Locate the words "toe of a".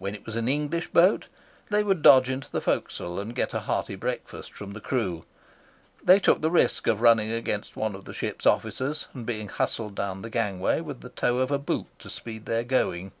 11.10-11.60